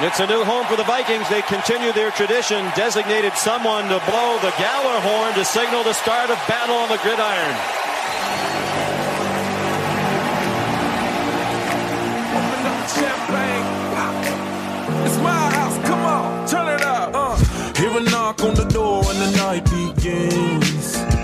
[0.00, 1.28] It's a new home for the Vikings.
[1.28, 6.30] They continue their tradition, designated someone to blow the Galler horn to signal the start
[6.30, 7.56] of battle on the gridiron.
[17.12, 17.38] Uh.
[18.12, 21.17] Knock on the door and the night begins.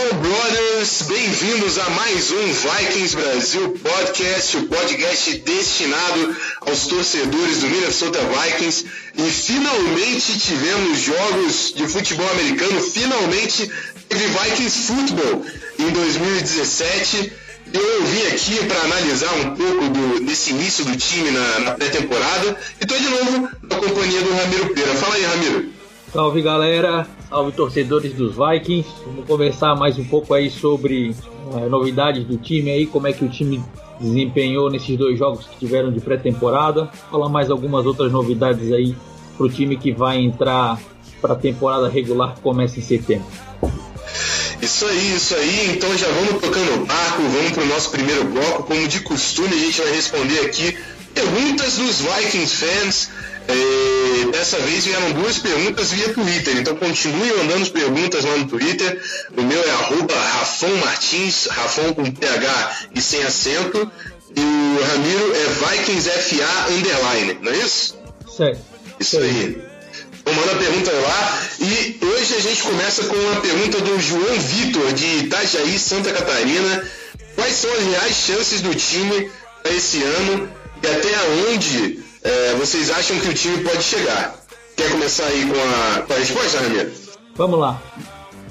[0.00, 7.68] Skull Brothers, bem-vindos a mais um Vikings Brasil Podcast, o podcast destinado aos torcedores do
[7.68, 8.86] Minnesota Vikings.
[9.18, 13.70] E finalmente tivemos jogos de futebol americano, finalmente
[14.08, 15.44] teve Vikings Football
[15.78, 17.32] em 2017.
[17.72, 22.56] Eu vim aqui para analisar um pouco do, desse início do time na, na pré-temporada
[22.80, 24.94] e estou de novo na companhia do Ramiro Pereira.
[24.94, 25.68] Fala aí, Ramiro.
[26.12, 28.88] Salve galera, salve torcedores dos Vikings.
[29.06, 31.14] Vamos conversar mais um pouco aí sobre
[31.46, 33.62] uh, novidades do time aí, como é que o time
[34.00, 36.88] desempenhou nesses dois jogos que tiveram de pré-temporada.
[37.08, 38.96] Falar mais algumas outras novidades aí
[39.36, 40.80] para o time que vai entrar
[41.20, 43.26] para a temporada regular que começa em setembro.
[44.60, 45.76] Isso aí, isso aí.
[45.76, 48.64] Então já vamos tocando o barco, vamos para o nosso primeiro bloco.
[48.64, 50.76] Como de costume, a gente vai responder aqui
[51.14, 53.10] perguntas dos Vikings fans.
[53.50, 58.46] É, dessa vez vieram duas perguntas via Twitter, então continue mandando as perguntas lá no
[58.46, 59.02] Twitter.
[59.36, 63.90] O meu é arroba Rafão Martins, Rafão com PH e sem acento.
[64.36, 67.98] E o Ramiro é VikingsFA underline, não é isso?
[68.36, 68.60] Certo.
[69.00, 69.60] Isso aí.
[70.20, 71.42] Então manda a pergunta lá.
[71.58, 76.84] E hoje a gente começa com uma pergunta do João Vitor, de Itajaí, Santa Catarina.
[77.34, 79.30] Quais são as reais chances do time
[79.62, 80.48] para esse ano
[80.82, 81.08] e até
[81.50, 84.34] onde é, vocês acham que o time pode chegar?
[84.76, 86.90] Quer começar aí com a, com a resposta, Ramiro?
[87.36, 87.80] Vamos lá.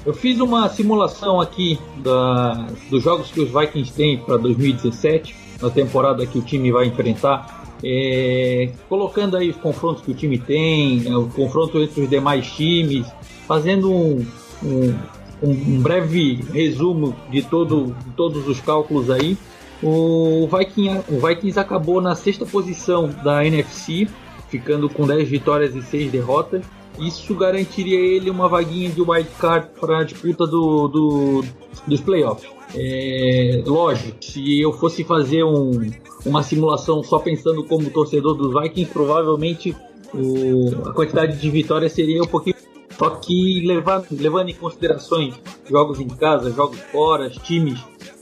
[0.04, 5.70] Eu fiz uma simulação aqui da, dos jogos que os Vikings têm para 2017, na
[5.70, 7.60] temporada que o time vai enfrentar.
[7.82, 12.50] É, colocando aí os confrontos que o time tem, é, o confronto entre os demais
[12.50, 13.06] times,
[13.46, 14.26] fazendo um,
[14.62, 14.98] um,
[15.42, 19.36] um breve resumo de, todo, de todos os cálculos aí.
[19.82, 24.06] O, Viking, o Vikings acabou na sexta posição da NFC,
[24.48, 26.64] ficando com 10 vitórias e 6 derrotas.
[26.98, 31.44] Isso garantiria ele uma vaguinha de wildcard para a disputa do, do,
[31.86, 32.50] dos playoffs.
[32.74, 35.90] É, lógico, se eu fosse fazer um,
[36.26, 39.74] uma simulação só pensando como torcedor dos Vikings, provavelmente
[40.12, 42.56] o, a quantidade de vitórias seria um pouquinho.
[42.98, 45.34] Só que levando, levando em considerações
[45.68, 47.80] jogos em casa, jogos fora, times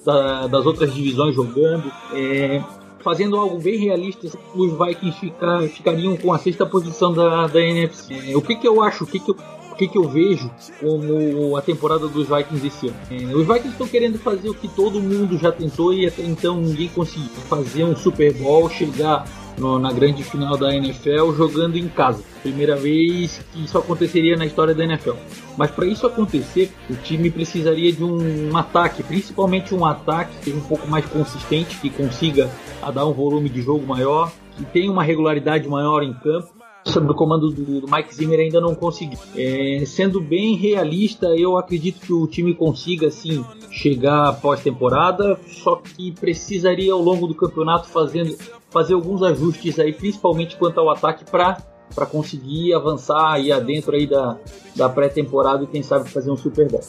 [0.08, 2.62] da, das outras divisões jogando, é,
[3.00, 8.34] fazendo algo bem realista, os Vikings ficar, ficariam com a sexta posição da, da NFC.
[8.34, 9.36] O que, que eu acho, o que, que eu
[9.78, 10.50] que, que eu vejo
[10.80, 12.96] como a temporada dos Vikings esse ano.
[13.10, 16.60] É, os Vikings estão querendo fazer o que todo mundo já tentou e até então
[16.60, 17.28] ninguém conseguiu.
[17.48, 19.24] Fazer um Super Bowl, chegar
[19.56, 22.22] no, na grande final da NFL jogando em casa.
[22.42, 25.14] Primeira vez que isso aconteceria na história da NFL.
[25.56, 30.44] Mas para isso acontecer, o time precisaria de um, um ataque, principalmente um ataque que
[30.46, 32.50] seja um pouco mais consistente, que consiga
[32.92, 36.57] dar um volume de jogo maior, que tenha uma regularidade maior em campo
[36.88, 39.18] sob o comando do, do Mike Zimmer ainda não conseguiu.
[39.36, 46.12] É, sendo bem realista, eu acredito que o time consiga assim chegar pós-temporada, só que
[46.12, 48.36] precisaria ao longo do campeonato fazendo,
[48.70, 51.58] fazer alguns ajustes aí, principalmente quanto ao ataque para
[51.94, 54.36] para conseguir avançar e adentro aí da,
[54.76, 56.84] da pré-temporada e quem sabe fazer um Super Bowl.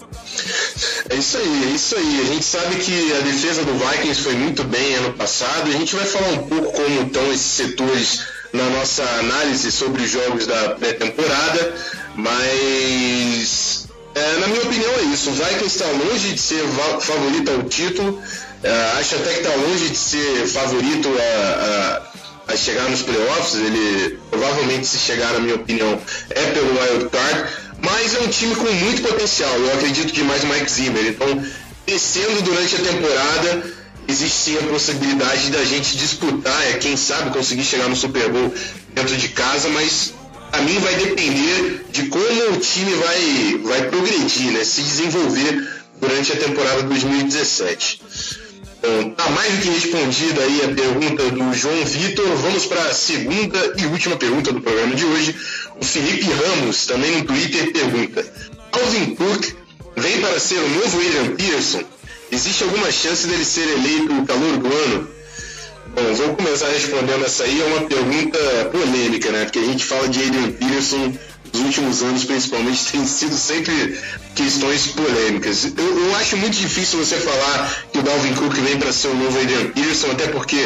[1.10, 2.22] É isso aí, é isso aí.
[2.22, 5.70] A gente sabe que a defesa do Vikings foi muito bem ano passado.
[5.70, 10.10] A gente vai falar um pouco como estão esses setores na nossa análise sobre os
[10.10, 11.74] jogos da pré-temporada,
[12.16, 15.30] mas é, na minha opinião é isso.
[15.30, 16.64] O Vikings está longe de ser
[17.00, 18.22] favorito ao título,
[18.64, 22.02] é, acho até que está longe de ser favorito a,
[22.48, 23.56] a, a, chegar nos playoffs.
[23.56, 26.00] Ele provavelmente, se chegar, na minha opinião,
[26.32, 27.50] é pelo wild card,
[27.82, 29.54] mas é um time com muito potencial.
[29.58, 31.06] Eu acredito que mais o Mike Zimmer.
[31.06, 31.46] Então,
[31.86, 33.79] descendo durante a temporada
[34.10, 38.54] existe sim a possibilidade da gente disputar, é, quem sabe conseguir chegar no Super Bowl
[38.94, 40.14] dentro de casa, mas
[40.52, 45.68] a mim vai depender de como o time vai, vai progredir, né, se desenvolver
[46.02, 48.02] durante a temporada 2017.
[48.80, 52.26] Então, tá mais do que respondida aí a pergunta do João Vitor.
[52.38, 55.36] Vamos para a segunda e última pergunta do programa de hoje.
[55.82, 58.26] O Felipe Ramos, também no Twitter, pergunta:
[58.72, 59.54] Alvin Cook
[59.98, 61.99] vem para ser o novo William Pearson?
[62.32, 65.10] Existe alguma chance dele ser eleito calor do ano?
[65.96, 67.60] Bom, vou começar respondendo essa aí.
[67.60, 68.40] É uma pergunta
[68.72, 69.46] polêmica, né?
[69.46, 71.14] Porque a gente fala de Adrian Peterson
[71.52, 74.00] nos últimos anos, principalmente, tem sido sempre
[74.36, 75.66] questões polêmicas.
[75.76, 79.16] Eu, eu acho muito difícil você falar que o Dalvin Cook vem para ser o
[79.16, 80.58] novo Adrian Peterson, até porque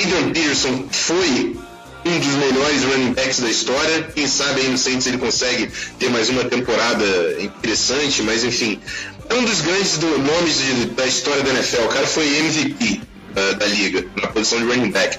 [0.00, 1.56] Adrian Peterson foi
[2.04, 4.02] um dos melhores running backs da história.
[4.14, 7.04] Quem sabe aí no Saints ele consegue ter mais uma temporada
[7.40, 8.80] interessante, mas enfim,
[9.28, 11.82] é um dos grandes do, nomes de, da história da NFL.
[11.82, 15.18] O cara foi MVP uh, da liga, na posição de running back.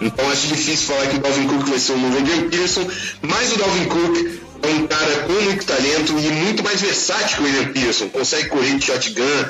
[0.00, 2.88] Então acho difícil falar que o Dalvin Cook vai ser o novo Adrian Peterson,
[3.22, 7.42] mas o Dalvin Cook é um cara com muito talento e muito mais versátil que
[7.42, 8.08] o William Pearson.
[8.08, 9.44] Consegue correr de shotgun,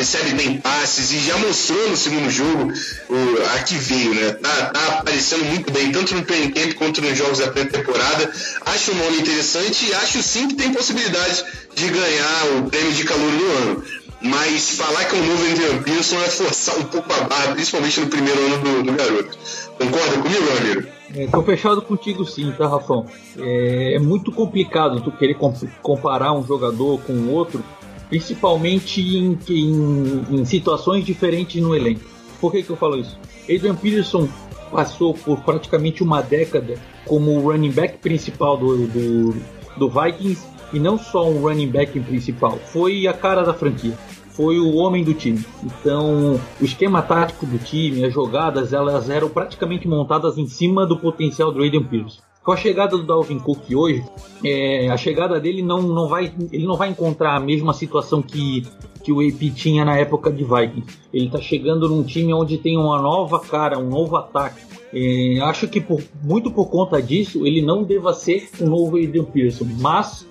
[0.00, 2.72] recebe bem passes e já mostrou no segundo jogo
[3.10, 4.30] o, a que veio, né?
[4.32, 8.32] Tá, tá, aparecendo muito bem, tanto no training camp quanto nos jogos da pré-temporada.
[8.64, 11.44] Acho um nome interessante e acho sim que tem possibilidade
[11.74, 13.84] de ganhar o prêmio de calor do ano.
[14.22, 18.00] Mas falar que é um novo Adrian Pearson é forçar um pouco a barra, principalmente
[18.00, 19.38] no primeiro ano do, do garoto.
[19.78, 20.88] Concorda comigo, Ramiro?
[21.14, 23.06] Estou é, fechado contigo sim, tá, Rafão?
[23.38, 25.36] É, é muito complicado tu querer
[25.82, 27.62] comparar um jogador com o outro,
[28.10, 32.02] principalmente em, em, em, situações diferentes no elenco.
[32.40, 33.18] Por que, que eu falo isso?
[33.44, 34.28] Adrian Peterson
[34.70, 36.74] passou por praticamente uma década
[37.06, 39.36] como o running back principal do, do,
[39.76, 43.96] do Vikings e não só um running back principal, foi a cara da franquia.
[44.30, 45.44] Foi o homem do time.
[45.62, 50.96] Então, o esquema tático do time, as jogadas, elas eram praticamente montadas em cima do
[50.96, 52.20] potencial do Aiden Pierce.
[52.42, 54.02] Com a chegada do Dalvin Cook hoje,
[54.42, 58.66] é, a chegada dele não, não vai, ele não vai encontrar a mesma situação que,
[59.04, 60.98] que o AP tinha na época de Vikings.
[61.12, 64.62] Ele está chegando num time onde tem uma nova cara, um novo ataque.
[64.92, 69.24] É, acho que por, muito por conta disso, ele não deva ser um novo Aiden
[69.24, 70.26] Pearson, mas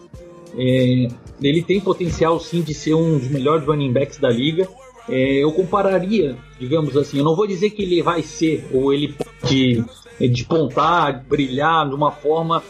[0.58, 1.08] é,
[1.42, 4.68] ele tem potencial sim de ser um dos melhores running backs da liga.
[5.08, 9.16] É, eu compararia, digamos assim, eu não vou dizer que ele vai ser ou ele
[9.50, 9.84] pode
[10.20, 12.62] despontar, brilhar de uma forma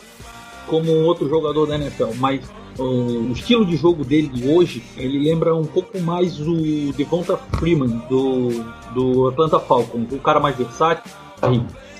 [0.67, 2.41] como um outro jogador da NFL, mas
[2.77, 8.01] o, estilo de jogo dele de hoje, ele lembra um pouco mais o Devonta Freeman
[8.07, 11.11] do, do Atlanta Falcons, o cara mais versátil,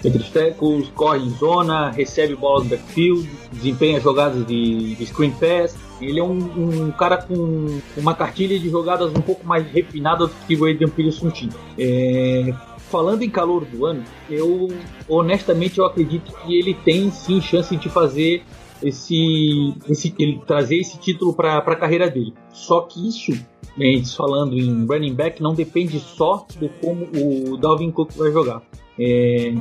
[0.03, 5.31] entre os tackles, corre em zona, recebe bolas no backfield, desempenha jogadas de, de screen
[5.31, 5.75] pass.
[5.99, 10.33] Ele é um, um, cara com uma cartilha de jogadas um pouco mais refinada do
[10.47, 11.51] que o Adrian Peterson tinha.
[11.77, 12.53] É,
[12.89, 14.67] falando em calor do ano, eu
[15.07, 18.43] honestamente eu acredito que ele tem sim chance de fazer
[18.83, 22.33] esse, esse ele trazer esse título para a carreira dele.
[22.51, 23.31] Só que isso,
[23.77, 28.61] né, falando em running back, não depende só de como o Dalvin Cook vai jogar.
[28.97, 29.53] É,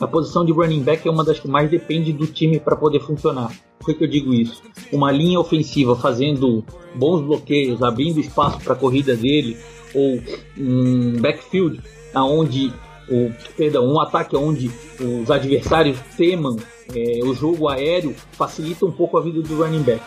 [0.00, 3.00] a posição de running back é uma das que mais depende do time para poder
[3.00, 3.50] funcionar.
[3.78, 4.62] Por que eu digo isso?
[4.92, 9.56] Uma linha ofensiva fazendo bons bloqueios, abrindo espaço para a corrida dele,
[9.94, 10.20] ou
[10.58, 11.80] um backfield
[12.16, 12.72] aonde
[13.08, 16.56] o perdão, um ataque onde os adversários temam
[16.94, 20.02] é, o jogo aéreo facilita um pouco a vida do running back.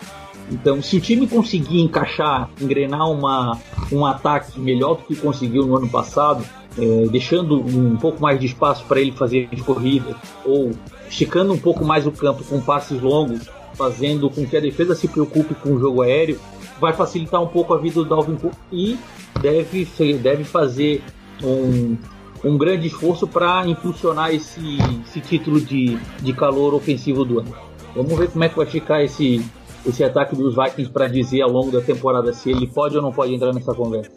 [0.51, 3.57] Então, se o time conseguir encaixar, engrenar uma,
[3.91, 6.44] um ataque melhor do que conseguiu no ano passado,
[6.77, 10.71] é, deixando um pouco mais de espaço para ele fazer as corridas, ou
[11.07, 15.07] esticando um pouco mais o campo com passes longos, fazendo com que a defesa se
[15.07, 16.39] preocupe com o jogo aéreo,
[16.81, 18.97] vai facilitar um pouco a vida do Dalvin Cook e
[19.41, 19.85] deve,
[20.21, 21.03] deve fazer
[21.44, 21.97] um,
[22.44, 27.53] um grande esforço para impulsionar esse, esse título de, de calor ofensivo do ano.
[27.95, 29.44] Vamos ver como é que vai ficar esse,
[29.86, 33.12] esse ataque dos Vikings para dizer ao longo da temporada se ele pode ou não
[33.12, 34.12] pode entrar nessa conversa.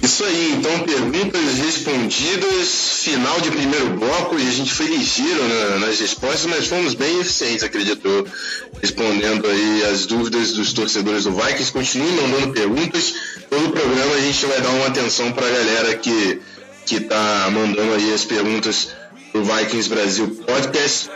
[0.00, 5.78] Isso aí, então perguntas respondidas, final de primeiro bloco, e a gente foi ligeiro né,
[5.80, 8.26] nas respostas, mas fomos bem eficientes, acredito,
[8.80, 11.72] respondendo aí as dúvidas dos torcedores do Vikings.
[11.72, 13.14] Continuem mandando perguntas,
[13.50, 16.40] todo o programa a gente vai dar uma atenção para a galera que,
[16.86, 18.88] que tá mandando aí as perguntas
[19.32, 21.10] do Vikings Brasil Podcast.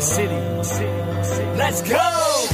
[0.00, 0.36] City.
[1.56, 2.46] Let's go!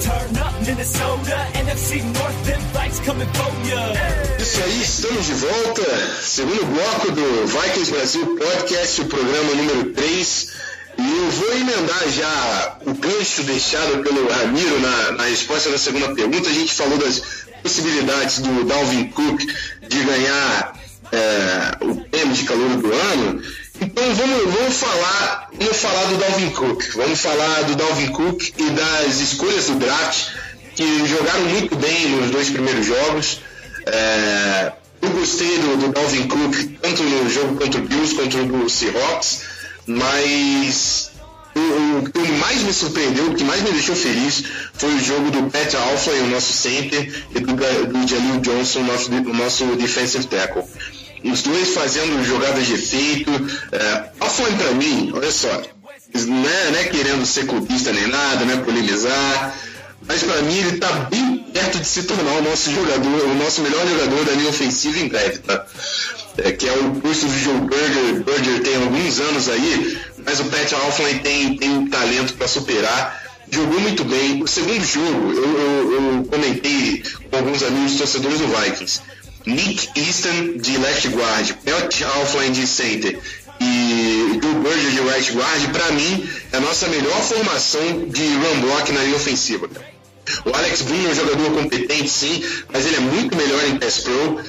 [0.00, 3.92] Turn up Minnesota, NFC North, them fights coming for ya.
[4.38, 5.82] Isso aí, estamos de volta.
[6.22, 10.52] Segundo bloco do Vikings Brasil Podcast, o programa número 3.
[10.98, 16.14] E eu vou emendar já o gancho deixado pelo Ramiro na, na resposta da segunda
[16.14, 16.48] pergunta.
[16.48, 17.22] A gente falou das
[17.62, 19.40] possibilidades do Dalvin Cook
[19.88, 20.74] de ganhar
[21.12, 23.42] é, o prêmio de calor do ano.
[23.80, 26.84] Então vamos, vamos falar, vamos falar do Dalvin Cook.
[26.96, 30.28] Vamos falar do Dalvin Cook e das escolhas do draft
[30.76, 33.40] que jogaram muito bem nos dois primeiros jogos.
[33.86, 38.68] É, eu gostei do, do, Dalvin Cook tanto no jogo contra o Bills quanto no
[38.68, 39.42] Seahawks,
[39.86, 41.10] mas
[41.56, 44.44] o, o, que mais me surpreendeu, o que mais me deixou feliz
[44.74, 49.10] foi o jogo do Pat Alpha, o nosso center, e do, do Jalil Johnson, nosso,
[49.10, 50.64] nosso defensive tackle.
[51.24, 53.30] Os dois fazendo jogadas de efeito.
[53.72, 55.62] É, Offline para mim, olha só,
[56.14, 59.54] não é, não é querendo ser clubista nem nada, não é polemizar,
[60.06, 63.60] mas para mim ele está bem perto de se tornar o nosso jogador, o nosso
[63.60, 65.66] melhor jogador da linha ofensiva em breve, tá?
[66.38, 68.24] É, que é o curso de Joe Berger.
[68.24, 73.20] Berger tem alguns anos aí, mas o Pat Alflin tem, tem um talento para superar.
[73.50, 74.42] Jogou muito bem.
[74.42, 79.02] O segundo jogo, eu, eu, eu comentei com alguns amigos torcedores do Vikings.
[79.46, 83.18] Nick Easton de left guard, Pat Alflin de center
[83.60, 88.60] e Joe Berger de right guard, para mim, é a nossa melhor formação de run
[88.62, 89.68] block na linha ofensiva.
[90.44, 92.42] O Alex Boone é um jogador competente, sim,
[92.72, 94.40] mas ele é muito melhor em pass pro.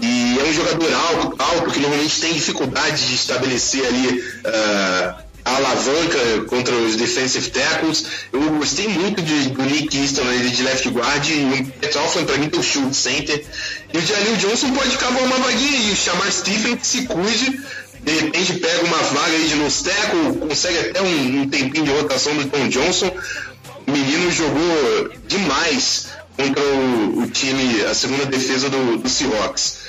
[0.00, 5.56] E é um jogador alto, alto que normalmente tem dificuldade de estabelecer ali uh, a
[5.56, 8.04] alavanca contra os defensive tackles.
[8.32, 12.24] Eu gostei muito de, do Nick Easton ali de left guard e o Pat Alflin
[12.24, 13.44] para mim o shoot center.
[13.92, 17.60] E o Jalil Johnson pode cavar uma vaguinha e chamar Stephen que se cuide.
[18.02, 21.90] De repente pega uma vaga aí de nose tackle, consegue até um, um tempinho de
[21.90, 23.10] rotação do Tom Johnson.
[23.86, 29.80] O menino jogou demais contra o, o time, a segunda defesa do, do Seahawks.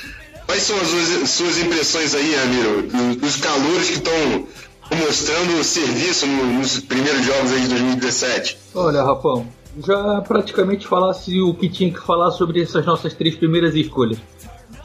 [0.46, 4.48] Quais são as suas, suas impressões aí, Amiro, dos calores que estão
[4.98, 8.58] mostrando serviço nos primeiros jogos aí de 2017?
[8.76, 9.48] Olha, Rafão,
[9.86, 14.18] já praticamente falasse o que tinha que falar sobre essas nossas três primeiras escolhas.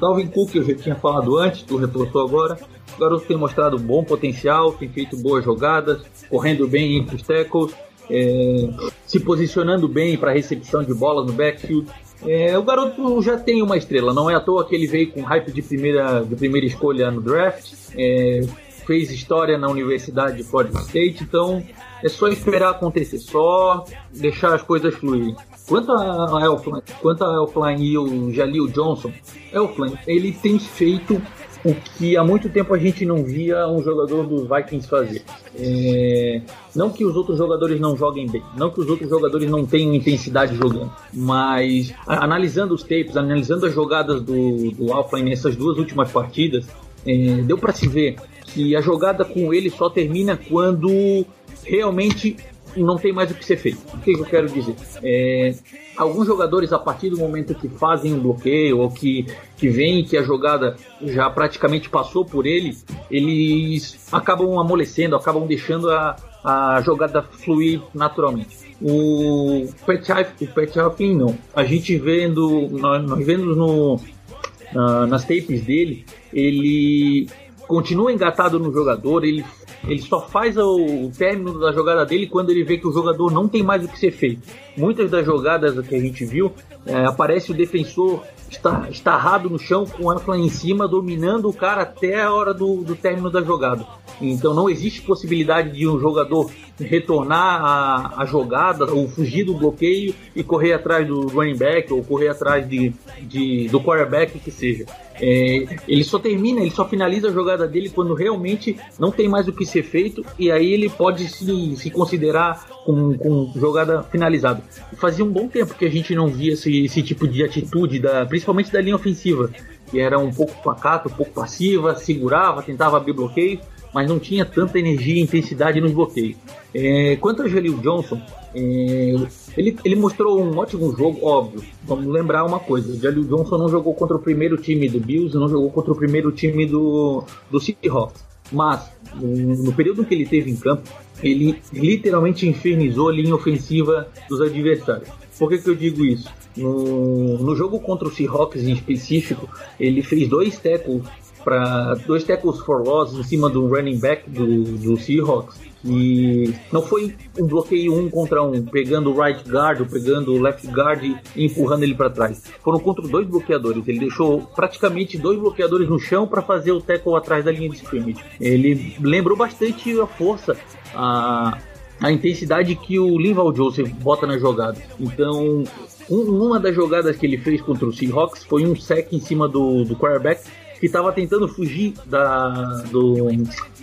[0.00, 2.58] Dalvin Cook eu já tinha falado antes, tu reforçou agora.
[2.96, 7.74] O garoto tem mostrado bom potencial, tem feito boas jogadas, correndo bem entre os tackles,
[8.10, 8.68] é,
[9.06, 11.88] se posicionando bem para recepção de bola no backfield.
[12.24, 15.22] É, o garoto já tem uma estrela, não é à toa que ele veio com
[15.22, 18.40] hype de primeira, de primeira escolha no draft, é,
[18.86, 21.62] fez história na Universidade de Florida State, então
[22.02, 25.34] é só esperar acontecer, só deixar as coisas fluírem.
[25.66, 29.12] Quanto a Elfline, quanto a Elfline e o Jalil Johnson,
[29.52, 31.20] Elfline, ele tem feito
[31.64, 35.24] o que há muito tempo a gente não via um jogador dos Vikings fazer.
[35.58, 36.40] É...
[36.74, 39.92] Não que os outros jogadores não joguem bem, não que os outros jogadores não tenham
[39.92, 46.12] intensidade jogando, mas analisando os tapes, analisando as jogadas do, do Alfline nessas duas últimas
[46.12, 46.68] partidas,
[47.04, 47.42] é...
[47.42, 48.16] deu para se ver
[48.56, 51.26] que a jogada com ele só termina quando
[51.62, 52.34] realmente
[52.74, 53.78] não tem mais o que ser feito.
[53.94, 54.74] O que eu quero dizer?
[55.02, 55.54] É,
[55.94, 59.26] alguns jogadores, a partir do momento que fazem um bloqueio ou que,
[59.58, 62.76] que veem que a jogada já praticamente passou por ele,
[63.10, 68.56] eles acabam amolecendo, acabam deixando a, a jogada fluir naturalmente.
[68.80, 71.36] O Pet Halfling não.
[71.54, 77.28] A gente vendo, nós, nós no, uh, nas tapes dele, ele
[77.66, 79.44] continua engatado no jogador, ele
[79.86, 83.48] ele só faz o, término da jogada dele quando ele vê que o jogador não
[83.48, 84.42] tem mais o que ser feito.
[84.76, 86.52] Muitas das jogadas que a gente viu,
[86.84, 91.52] é, aparece o defensor está, estarrado no chão com a ampla em cima, dominando o
[91.52, 93.86] cara até a hora do, do término da jogada.
[94.20, 100.14] Então não existe possibilidade de um jogador retornar a, a jogada ou fugir do bloqueio
[100.34, 102.92] e correr atrás do running back ou correr atrás de,
[103.22, 104.86] de do quarterback que seja.
[105.20, 109.48] É, ele só termina, ele só finaliza a jogada dele quando realmente não tem mais
[109.48, 114.62] o que ser feito e aí ele pode se, se considerar com, com jogada finalizada.
[114.96, 118.26] Fazia um bom tempo que a gente não via esse, esse tipo de atitude, da,
[118.26, 119.50] principalmente da linha ofensiva,
[119.90, 123.60] que era um pouco pacata, um pouco passiva, segurava, tentava abrir bloqueio,
[123.96, 126.36] mas não tinha tanta energia e intensidade nos bloqueios.
[126.74, 128.20] É, quanto ao Jalil Johnson,
[128.54, 129.14] é,
[129.56, 131.62] ele, ele mostrou um ótimo jogo, óbvio.
[131.82, 135.34] Vamos lembrar uma coisa: o Jalil Johnson não jogou contra o primeiro time do Bills,
[135.34, 138.22] não jogou contra o primeiro time do, do Seahawks.
[138.52, 140.86] Mas, no período que ele teve em campo,
[141.22, 145.08] ele literalmente infernizou a linha ofensiva dos adversários.
[145.38, 146.28] Por que, que eu digo isso?
[146.54, 149.48] No, no jogo contra o Seahawks em específico,
[149.80, 151.02] ele fez dois tackles
[151.46, 156.82] para dois tackles for loss em cima do running back do, do Seahawks e não
[156.82, 161.04] foi um bloqueio um contra um, pegando o right guard ou pegando o left guard
[161.04, 162.42] e empurrando ele para trás.
[162.64, 163.86] Foram contra dois bloqueadores.
[163.86, 167.76] Ele deixou praticamente dois bloqueadores no chão para fazer o tackle atrás da linha de
[167.76, 168.18] scrimmage.
[168.40, 170.56] Ele lembrou bastante a força,
[170.92, 171.58] a,
[172.00, 174.82] a intensidade que o Linval Joseph bota na jogada.
[174.98, 175.62] Então,
[176.10, 179.48] um, uma das jogadas que ele fez contra o Seahawks foi um sec em cima
[179.48, 180.40] do, do quarterback
[180.78, 183.28] que estava tentando fugir da, do,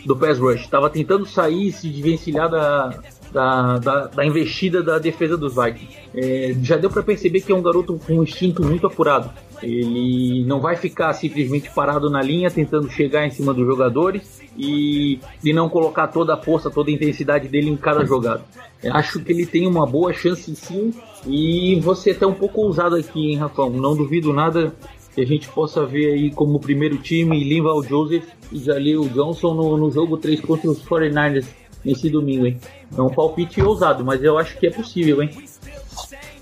[0.06, 3.00] do pass rush, estava tentando sair e se desvencilhar da,
[3.32, 5.98] da, da, da, investida da defesa dos Vikings.
[6.16, 9.32] É, já deu para perceber que é um garoto com um instinto muito apurado.
[9.62, 15.20] Ele não vai ficar simplesmente parado na linha tentando chegar em cima dos jogadores e,
[15.44, 18.44] e não colocar toda a força, toda a intensidade dele em cada jogada.
[18.92, 20.94] Acho que ele tem uma boa chance sim.
[21.26, 23.70] E você é até um pouco ousado aqui, hein, Rafão?
[23.70, 24.74] Não duvido nada
[25.14, 29.78] que a gente possa ver aí como primeiro time Linval Joseph e Jaleel Johnson no,
[29.78, 31.46] no jogo 3 contra os 49ers
[31.84, 32.60] nesse domingo, hein?
[32.96, 35.30] É um palpite ousado, mas eu acho que é possível, hein?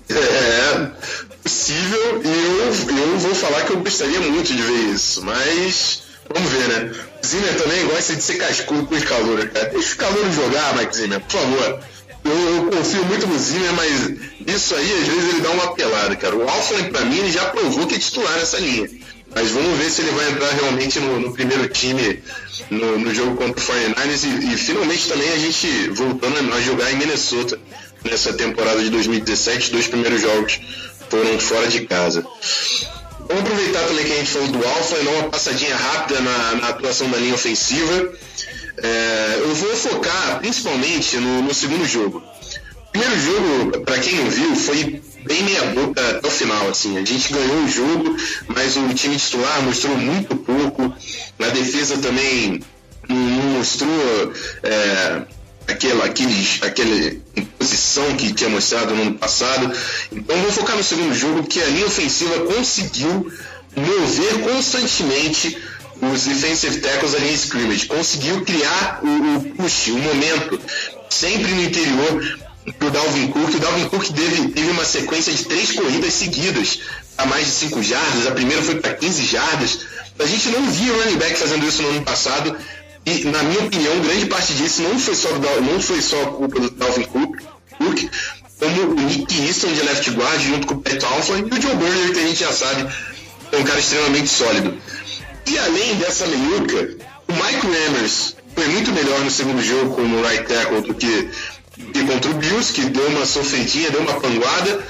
[0.08, 0.90] É,
[1.42, 6.02] possível, e eu, eu vou falar que eu gostaria muito de ver isso, mas
[6.32, 6.94] vamos ver, né?
[7.24, 9.70] Zimmer também gosta de ser cascudo com os calouros, cara.
[9.70, 11.80] Deixa os calouros jogar, Mike Zimmer, por favor.
[12.24, 16.14] Eu, eu, confio muito no Zimmer, mas isso aí, às vezes, ele dá uma pelada,
[16.16, 16.36] cara.
[16.36, 18.88] O Alfred, pra mim, já provou que é titular nessa linha.
[19.34, 22.22] Mas vamos ver se ele vai entrar realmente no, no primeiro time
[22.70, 26.92] no, no, jogo contra o 49ers e, e, finalmente também a gente voltando a jogar
[26.92, 27.58] em Minnesota
[28.04, 30.60] nessa temporada de 2017, dois primeiros jogos
[31.08, 32.26] foram fora de casa.
[33.28, 36.54] Vamos aproveitar também que a gente falou do Alfa e dar uma passadinha rápida na,
[36.56, 38.12] na atuação da linha ofensiva.
[38.78, 42.22] É, eu vou focar principalmente no, no segundo jogo.
[42.90, 46.68] Primeiro jogo, para quem não viu, foi bem meia boca até o final.
[46.68, 46.98] Assim.
[46.98, 48.16] A gente ganhou o jogo,
[48.48, 50.94] mas o time titular mostrou muito pouco.
[51.38, 52.60] Na defesa também
[53.08, 55.22] não mostrou é,
[55.66, 57.22] aquela, aquele, aquele
[57.58, 59.72] posição que tinha mostrado no ano passado.
[60.10, 63.32] Então vou focar no segundo jogo, que a linha ofensiva conseguiu
[63.74, 65.56] mover constantemente
[66.10, 70.60] os defensive tackles da linha scrimmage, conseguiu criar o, o push, o momento,
[71.08, 72.38] sempre no interior
[72.78, 73.54] pro Dalvin Cook.
[73.54, 76.80] O Dalvin Cook teve, teve uma sequência de três corridas seguidas
[77.16, 79.78] a mais de 5 jardas, a primeira foi para 15 jardas.
[80.18, 82.56] A gente não via running back fazendo isso no ano passado,
[83.04, 85.28] e, na minha opinião, grande parte disso não foi só,
[85.60, 87.42] não foi só culpa do Dalvin Cook,
[87.78, 88.10] Cook
[88.58, 91.74] como o Nick Easton de left guard junto com o Pat Alpha e o Joe
[91.74, 92.88] Burner, que a gente já sabe,
[93.50, 94.78] é um cara extremamente sólido.
[95.46, 96.96] E além dessa meiuca,
[97.28, 101.30] o Mike Rammers foi muito melhor no segundo jogo como right tackle do que,
[101.92, 104.84] que contra o Bills, que deu uma sofridinha, deu uma panguada.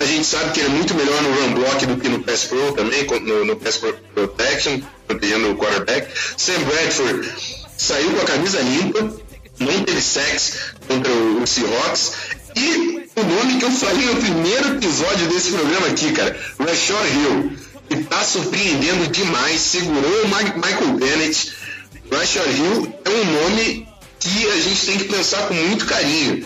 [0.00, 2.44] A gente sabe que ele é muito melhor no run block do que no pass
[2.44, 3.80] pro também, no, no pass
[4.12, 6.08] protection, protegendo o quarterback.
[6.36, 7.32] Sam Bradford
[7.76, 9.14] saiu com a camisa limpa,
[9.60, 12.12] não teve sex contra o, Seahawks.
[12.56, 17.52] E o nome que eu falei no primeiro episódio desse programa aqui, cara, Rashad Hill,
[17.88, 21.52] que tá surpreendendo demais, segurou o Michael Bennett.
[22.10, 23.88] Rashad Hill é um nome
[24.20, 26.44] que a gente tem que pensar com muito carinho.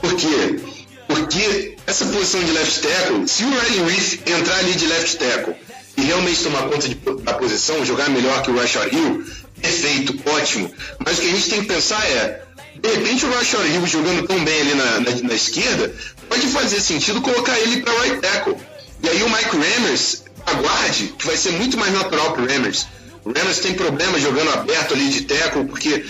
[0.00, 0.60] Por quê?
[1.06, 5.54] Porque essa posição de left tackle, se o Riley Reef entrar ali de left tackle
[5.96, 9.24] e realmente tomar conta de, da posição, jogar melhor que o Rashad Hill,
[9.60, 10.72] perfeito, ótimo.
[11.04, 12.42] Mas o que a gente tem que pensar é,
[12.80, 15.92] de repente o Rashad Hill jogando tão bem ali na, na, na esquerda,
[16.28, 18.56] pode fazer sentido colocar ele para right tackle.
[19.02, 22.86] E aí o Mike Rammers aguarde, que vai ser muito mais natural para o Rammers.
[23.24, 26.04] O Rammers tem problema jogando aberto ali de tackle, porque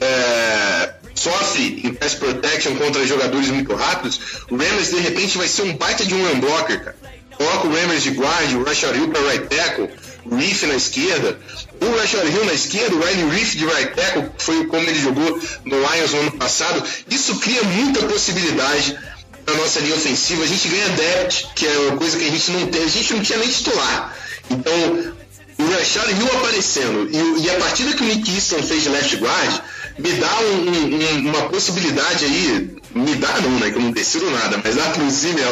[0.00, 4.20] é, sofre em pass protection contra jogadores muito rápidos.
[4.50, 6.96] O Rammers de repente vai ser um baita de um run cara.
[7.36, 9.90] Coloca o Rammers de guard, o Rashad Hill para right tackle,
[10.24, 11.38] o Reef na esquerda,
[11.80, 15.38] o Rashad Hill na esquerda, o Riley Reef de right tackle, foi como ele jogou
[15.64, 16.82] no Lions no ano passado.
[17.10, 18.98] Isso cria muita possibilidade
[19.46, 20.44] na nossa linha ofensiva.
[20.44, 23.14] A gente ganha depth, que é uma coisa que a gente não tem, a gente
[23.14, 24.16] não tinha nem titular.
[24.50, 25.14] Então,
[25.58, 29.16] o Rashad Hill aparecendo e, e, a partida que o Nick Easton fez de left
[29.16, 29.62] guard
[29.98, 34.30] me dá um, um, uma possibilidade aí, me dá não, né, que eu não decido
[34.30, 35.44] nada, mas dá pro Zimmer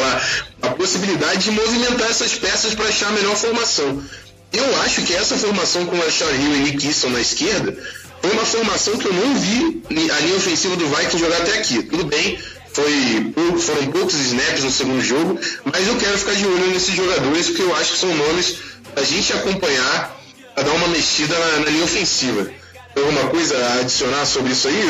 [0.61, 4.03] a possibilidade de movimentar essas peças para achar a melhor formação.
[4.53, 7.77] Eu acho que essa formação com o Rashad Hill e Nick Easton na esquerda
[8.21, 11.83] foi uma formação que eu não vi a linha ofensiva do Vikings jogar até aqui.
[11.83, 12.39] Tudo bem,
[12.75, 17.49] foi, foram poucos snaps no segundo jogo, mas eu quero ficar de olho nesses jogadores
[17.49, 18.59] porque eu acho que são nomes
[18.97, 20.17] a gente acompanhar
[20.55, 22.51] para dar uma mexida na, na linha ofensiva.
[22.93, 24.81] Tem alguma coisa a adicionar sobre isso aí,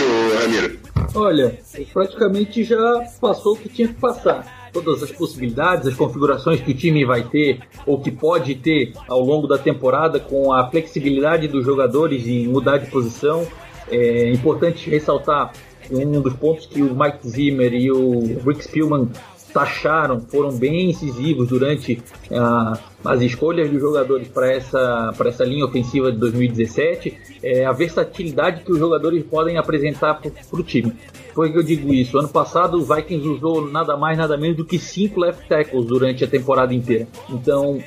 [0.43, 0.79] Ramiro?
[1.15, 1.59] Olha,
[1.93, 4.71] praticamente já passou o que tinha que passar.
[4.73, 9.21] Todas as possibilidades, as configurações que o time vai ter ou que pode ter ao
[9.21, 13.47] longo da temporada, com a flexibilidade dos jogadores em mudar de posição.
[13.91, 15.53] É importante ressaltar
[15.91, 19.09] um dos pontos que o Mike Zimmer e o Rick Spielman
[19.55, 26.11] taxaram, foram bem incisivos durante uh, as escolhas dos jogadores para essa, essa linha ofensiva
[26.11, 30.93] de 2017, é a versatilidade que os jogadores podem apresentar para o time.
[31.33, 32.19] Por que eu digo isso?
[32.19, 36.25] Ano passado o Vikings usou nada mais, nada menos do que cinco left tackles durante
[36.25, 37.07] a temporada inteira.
[37.31, 37.79] Então,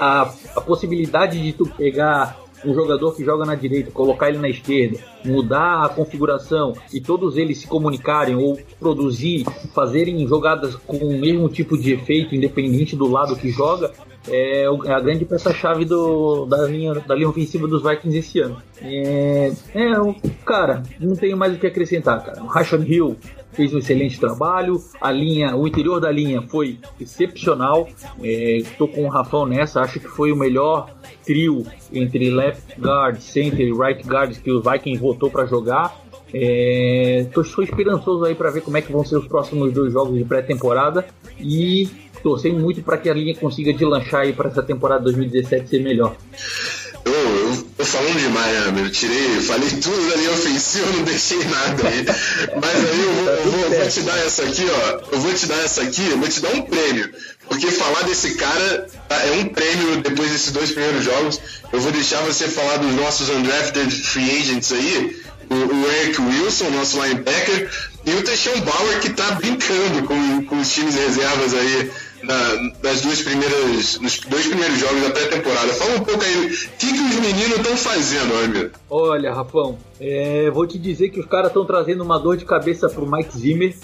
[0.00, 4.48] a, a possibilidade de tu pegar um jogador que joga na direita, colocar ele na
[4.48, 11.18] esquerda, mudar a configuração e todos eles se comunicarem ou produzir, fazerem jogadas com o
[11.18, 13.92] mesmo tipo de efeito, independente do lado que joga,
[14.28, 18.56] é, é a grande peça-chave da linha, da linha ofensiva dos Vikings esse ano.
[18.80, 19.90] É, é,
[20.44, 22.42] cara, não tenho mais o que acrescentar, cara.
[22.42, 23.16] O Hill
[23.54, 24.82] fez um excelente trabalho.
[25.00, 27.88] A linha, o interior da linha foi excepcional.
[28.22, 30.90] Estou é, com o Rafão nessa, acho que foi o melhor
[31.24, 36.04] trio entre left guard, center e right guard que o Vikings votou para jogar.
[36.32, 40.18] Estou é, esperançoso aí para ver como é que vão ser os próximos dois jogos
[40.18, 41.06] de pré-temporada
[41.38, 41.88] e
[42.22, 46.16] torcendo muito para que a linha consiga deslanchar aí para essa temporada 2017 ser melhor.
[47.04, 51.44] Eu, eu tô falando demais, né, Eu tirei, falei tudo da linha ofensiva, não deixei
[51.44, 52.04] nada aí.
[52.60, 55.14] Mas aí eu vou, eu vou, vou te dar essa aqui, ó.
[55.14, 57.12] Eu vou te dar essa aqui, eu vou te dar um prêmio.
[57.46, 61.40] Porque falar desse cara tá, é um prêmio depois desses dois primeiros jogos.
[61.72, 65.22] Eu vou deixar você falar dos nossos undrafted free agents aí.
[65.50, 67.70] O, o Eric Wilson, nosso linebacker,
[68.06, 71.90] e o Teixão Bauer, que tá brincando com, com os times reservas aí
[72.24, 75.68] na, nas duas primeiras, nos dois primeiros jogos da pré-temporada.
[75.74, 78.70] Fala um pouco aí, o que, que os meninos estão fazendo, amigo?
[78.90, 82.88] Olha, Rafão, é, vou te dizer que os caras estão trazendo uma dor de cabeça
[82.88, 83.74] pro Mike Zimmer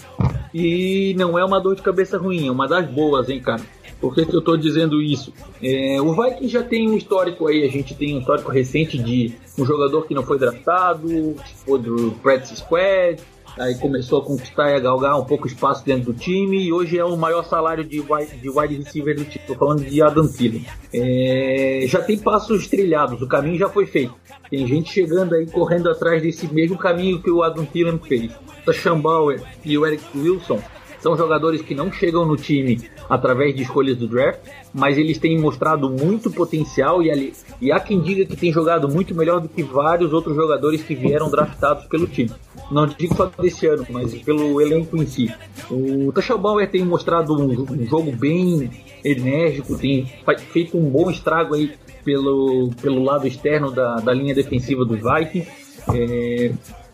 [0.53, 3.62] e não é uma dor de cabeça ruim, é uma das boas, hein, cara.
[4.00, 5.33] Por que, que eu estou dizendo isso?
[5.62, 9.35] É, o Vikings já tem um histórico aí, a gente tem um histórico recente de
[9.59, 13.20] um jogador que não foi draftado, foi do practice squad,
[13.58, 16.98] aí começou a conquistar e a galgar um pouco espaço dentro do time e hoje
[16.98, 19.40] é o maior salário de wide, de wide receiver do time.
[19.40, 20.66] Estou falando de Adam Thielen.
[20.92, 24.14] É, já tem passos trilhados, o caminho já foi feito.
[24.50, 28.32] Tem gente chegando aí correndo atrás desse mesmo caminho que o Adam Thielen fez.
[28.66, 30.60] O Bauer e o Eric Wilson
[31.00, 32.80] são jogadores que não chegam no time
[33.11, 34.38] através de escolhas do draft,
[34.73, 38.88] mas eles têm mostrado muito potencial e, ali, e há quem diga que tem jogado
[38.88, 42.31] muito melhor do que vários outros jogadores que vieram draftados pelo time.
[42.70, 45.35] Não digo só desse ano, mas pelo elenco em si.
[45.68, 48.70] O Tashal Bauer tem mostrado um, um jogo bem
[49.05, 50.07] enérgico, tem
[50.53, 51.73] feito um bom estrago aí
[52.05, 55.51] pelo, pelo lado externo da, da linha defensiva dos Vikings.
[55.92, 56.53] É,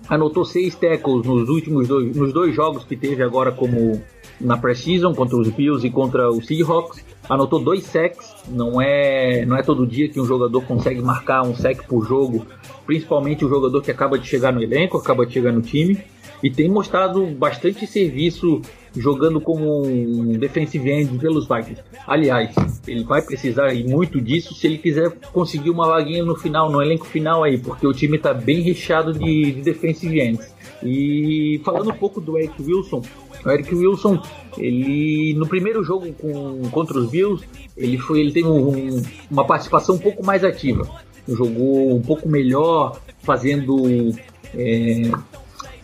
[0.08, 4.02] anotou seis tackles nos últimos dois, nos dois jogos que teve agora como
[4.40, 7.04] na preseason contra os Bills e contra os Seahawks.
[7.28, 8.34] Anotou dois sacks.
[8.48, 12.46] Não é não é todo dia que um jogador consegue marcar um sack por jogo,
[12.86, 15.98] principalmente o jogador que acaba de chegar no elenco, acaba de chegar no time
[16.42, 18.60] e tem mostrado bastante serviço
[18.94, 21.82] jogando como um defensive end pelos Vikings.
[22.06, 22.54] Aliás,
[22.86, 27.06] ele vai precisar muito disso se ele quiser conseguir uma vaguinha no final, no elenco
[27.06, 30.54] final aí, porque o time está bem recheado de, de defensive ends.
[30.82, 33.02] E falando um pouco do Eric Wilson,
[33.46, 34.20] o Eric Wilson,
[34.58, 39.94] ele no primeiro jogo com, contra os Bills, ele foi, ele teve um, uma participação
[39.94, 40.88] um pouco mais ativa,
[41.28, 44.14] jogou um pouco melhor, fazendo
[44.54, 45.10] é,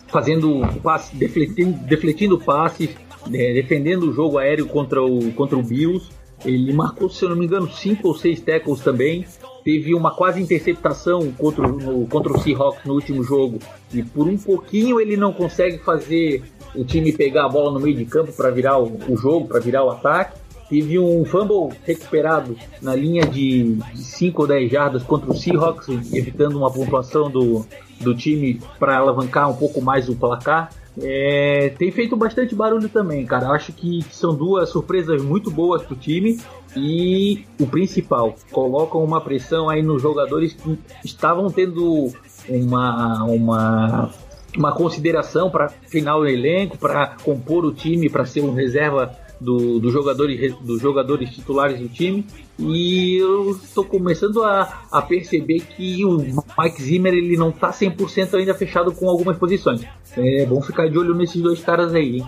[0.07, 2.89] fazendo passe, defletindo, defletindo passes,
[3.33, 6.09] é, defendendo o jogo aéreo contra o, contra o Bills.
[6.45, 9.25] Ele marcou, se eu não me engano, cinco ou seis tackles também.
[9.63, 13.59] Teve uma quase interceptação contra, no, contra o Seahawks no último jogo.
[13.93, 16.43] E por um pouquinho ele não consegue fazer
[16.75, 19.59] o time pegar a bola no meio de campo para virar o, o jogo, para
[19.59, 20.41] virar o ataque.
[20.69, 26.57] Teve um fumble recuperado na linha de 5 ou 10 jardas contra o Seahawks, evitando
[26.57, 27.65] uma pontuação do,
[27.99, 30.71] do time para alavancar um pouco mais o placar.
[30.99, 33.49] É, tem feito bastante barulho também, cara.
[33.49, 36.39] Acho que são duas surpresas muito boas pro time
[36.75, 42.11] e o principal, colocam uma pressão aí nos jogadores que estavam tendo
[42.49, 44.11] uma uma
[44.57, 49.79] uma consideração para final do elenco, para compor o time, para ser um reserva do,
[49.79, 52.25] do jogadores, dos jogadores titulares do time.
[52.57, 58.35] E eu estou começando a, a perceber que o Mike Zimmer ele não está 100%
[58.35, 59.81] ainda fechado com algumas posições.
[60.15, 62.23] É bom ficar de olho nesses dois caras aí.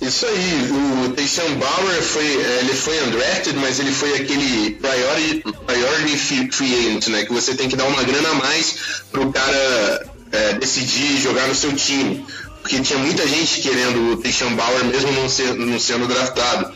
[0.00, 5.42] Isso aí, o Taysom Bauer foi, é, ele foi undrafted, mas ele foi aquele priority,
[5.66, 7.24] priority free agent, né?
[7.24, 11.54] Que você tem que dar uma grana a mais pro cara é, decidir jogar no
[11.54, 12.24] seu time
[12.68, 16.70] porque tinha muita gente querendo o Christian Bauer mesmo não, ser, não sendo draftado.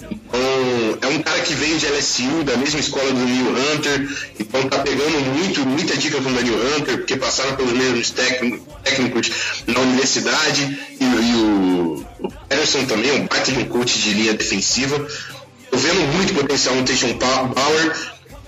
[0.00, 0.40] Então,
[1.02, 4.08] é um cara que vem de LSU, da mesma escola do Daniel Hunter,
[4.40, 9.30] então tá pegando muito, muita dica com o Daniel Hunter, porque passaram pelos mesmos técnicos
[9.66, 14.32] na universidade, e, e o, o Patterson também, um baita de um coach de linha
[14.32, 15.06] defensiva.
[15.70, 17.92] Tô vendo muito potencial no Christian Bauer,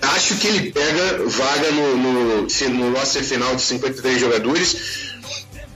[0.01, 4.77] acho que ele pega vaga no, no, no roster final de 53 jogadores,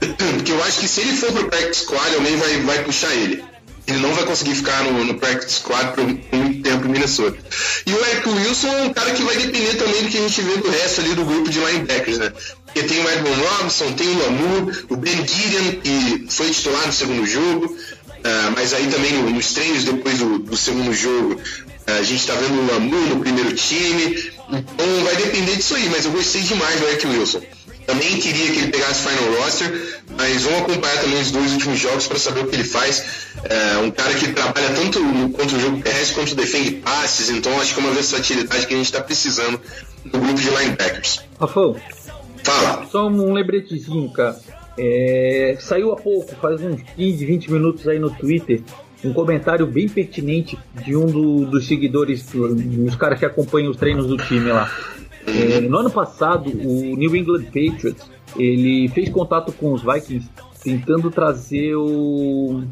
[0.00, 3.44] porque eu acho que se ele for pro practice squad, alguém vai, vai puxar ele.
[3.84, 7.36] Ele não vai conseguir ficar no, no practice squad por muito tempo em Minnesota.
[7.84, 10.40] E o Eric Wilson é um cara que vai depender também do que a gente
[10.40, 12.32] vê do resto ali do grupo de linebackers, né?
[12.64, 16.92] Porque tem o Edmond Robinson, tem o Lamu, o Ben Gideon, que foi titular no
[16.92, 21.40] segundo jogo, uh, mas aí também no, nos treinos depois do, do segundo jogo,
[21.86, 24.32] a gente está vendo o Lamu no primeiro time.
[24.50, 27.40] Então vai depender disso aí, mas eu gostei demais do Eric Wilson.
[27.86, 32.06] Também queria que ele pegasse final roster, mas vamos acompanhar também os dois últimos jogos
[32.06, 33.04] para saber o que ele faz.
[33.44, 37.74] É um cara que trabalha tanto contra o jogo terrestre quanto defende passes, então acho
[37.74, 39.60] que é uma versatilidade que a gente está precisando
[40.04, 41.20] no grupo de linebackers.
[41.40, 41.76] Rafão,
[42.44, 42.86] Fala.
[42.90, 44.38] só um lembretezinho, cara.
[44.78, 48.62] É, saiu há pouco, faz uns 15, 20 minutos aí no Twitter,
[49.04, 53.76] um comentário bem pertinente de um do- dos seguidores, do- dos caras que acompanham os
[53.76, 54.70] treinos do time lá.
[55.26, 60.28] É, no ano passado, o New England Patriots ele fez contato com os Vikings
[60.62, 62.62] tentando trazer o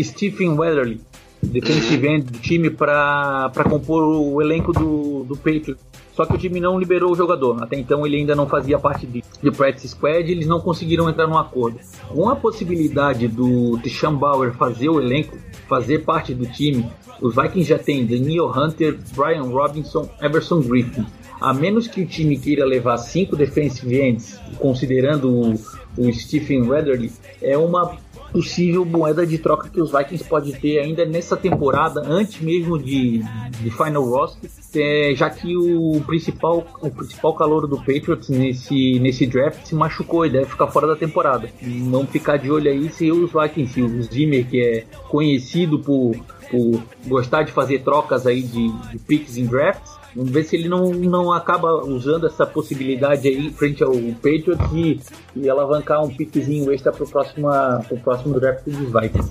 [0.00, 1.00] Stephen Weatherly,
[1.42, 5.78] defensive end do time, para compor o elenco do, do Patriots.
[6.18, 7.62] Só que o time não liberou o jogador.
[7.62, 11.28] Até então ele ainda não fazia parte de, de practice squad eles não conseguiram entrar
[11.28, 11.78] num acordo.
[12.08, 16.90] Com a possibilidade do Tishan Bauer fazer o elenco, fazer parte do time,
[17.22, 21.06] os Vikings já têm Daniel Hunter, Brian Robinson, Everson Griffin.
[21.40, 25.54] A menos que o time queira levar cinco defensive ends, considerando o,
[25.96, 27.96] o Stephen Weatherly, é uma
[28.32, 33.22] possível moeda de troca que os Vikings podem ter ainda nessa temporada, antes mesmo de,
[33.60, 39.26] de final roster, é, já que o principal o principal calor do Patriots nesse, nesse
[39.26, 41.50] draft se machucou e deve ficar fora da temporada.
[41.90, 46.16] Vamos ficar de olho aí se os Vikings, se o Zimmer, que é conhecido por,
[46.50, 50.68] por gostar de fazer trocas aí de, de picks em drafts, Vamos ver se ele
[50.68, 55.00] não, não acaba usando essa possibilidade aí frente ao Patriots e,
[55.36, 59.30] e alavancar um piquezinho extra pro, próxima, pro próximo draft dos Vikings.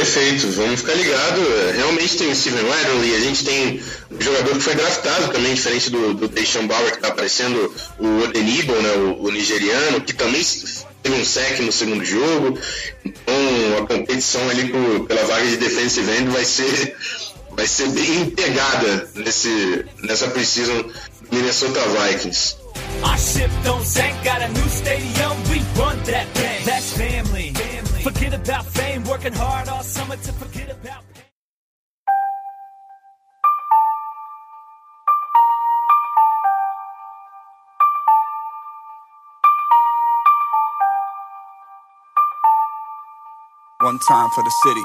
[0.00, 1.40] Perfeito, vamos ficar ligado.
[1.76, 5.90] Realmente tem o Steven Weatherly, a gente tem um jogador que foi draftado também, diferente
[5.90, 6.28] do, do
[6.66, 10.40] Bauer, que está aparecendo, o Odenibo, né, o, o nigeriano, que também
[11.02, 12.58] teve um sec no segundo jogo.
[13.04, 13.34] Então
[13.78, 16.96] a competição ali por, pela vaga de defensive end vai ser,
[17.56, 20.92] vai ser bem pegada nesse, nessa preseason do
[21.32, 22.56] Minnesota Vikings.
[23.02, 26.64] Our ship don't sink, got a new stadium, we run that thing.
[26.64, 27.52] That's family.
[28.02, 31.24] Forget about fame, working hard all summer to forget about pain.
[43.82, 44.84] One time for the city.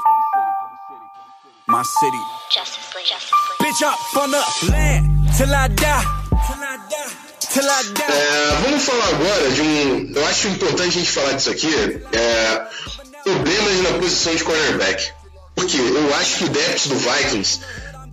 [1.68, 2.35] My city.
[2.50, 3.12] Justice League.
[3.60, 5.06] Bitch up on the land
[5.36, 6.04] till I die.
[7.40, 7.82] Till I.
[8.08, 10.12] É, vamos falar agora de um.
[10.14, 11.74] Eu acho importante a gente falar disso aqui.
[12.12, 12.66] É,
[13.24, 15.12] problemas na posição de cornerback.
[15.54, 17.60] Porque eu acho que o depth do Vikings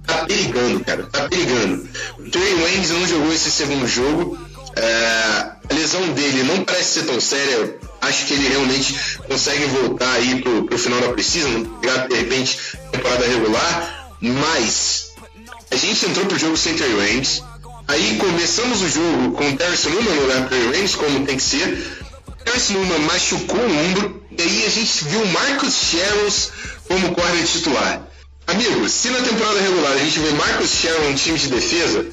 [0.07, 1.03] tá perigando, cara.
[1.03, 1.89] Tá perigando.
[2.19, 4.37] O Trey Waynes não jogou esse segundo jogo.
[4.75, 4.85] É,
[5.69, 7.77] a lesão dele não parece ser tão séria.
[8.01, 12.57] Acho que ele realmente consegue voltar aí pro, pro final da pegar de repente
[12.91, 14.02] temporada regular.
[14.23, 15.11] Mas
[15.69, 17.43] a gente entrou pro jogo sem Trey Waynes.
[17.89, 21.43] Aí começamos o jogo com o Terrence Newman no lugar do Waynes, como tem que
[21.43, 22.01] ser.
[22.45, 24.23] Terrence Newman machucou o ombro.
[24.31, 26.51] E aí a gente viu o Marcus Sherrills
[26.87, 28.07] como corner titular.
[28.47, 32.05] Amigo, se na temporada regular a gente vê Marcus Sherrill no time de defesa,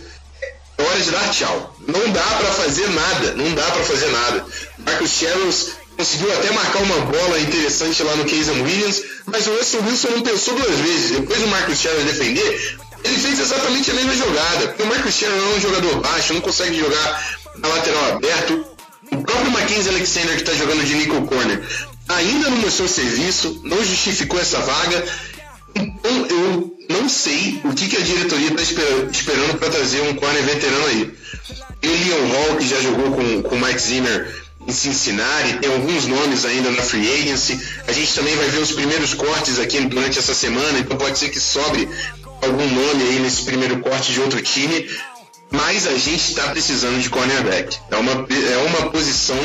[0.79, 1.77] é hora de dar tchau.
[1.87, 4.47] Não dá pra fazer nada, não dá pra fazer nada.
[4.79, 9.83] Marcus Sherrills conseguiu até marcar uma bola interessante lá no Casey Williams, mas o Russell
[9.83, 11.11] Wilson não pensou duas vezes.
[11.11, 14.69] Depois do Marcus Sherrill defender, ele fez exatamente a mesma jogada.
[14.69, 18.65] Porque o Marcus Sherrill é um jogador baixo, não consegue jogar na lateral aberto.
[19.13, 21.63] O próprio Mackenzie Alexander que está jogando de nickel corner
[22.09, 25.05] ainda não mostrou serviço, não justificou essa vaga.
[25.75, 28.63] Então eu não sei o que, que a diretoria está
[29.11, 31.15] esperando para trazer um corner veterano aí.
[31.83, 36.45] Tem o Leon Hall, que já jogou com, o Mike Zimmer Cincinnati, tem alguns nomes
[36.45, 37.61] ainda na Free Agency.
[37.87, 41.29] A gente também vai ver os primeiros cortes aqui durante essa semana, então pode ser
[41.29, 41.89] que sobre
[42.43, 44.89] algum nome aí nesse primeiro corte de outro time.
[45.51, 47.77] Mas a gente está precisando de cornerback.
[47.91, 49.37] É uma, é uma posição